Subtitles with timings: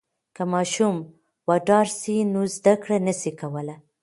[0.35, 0.95] که ماشوم
[1.47, 3.77] وډار سي نو زده کړه نسي کولای.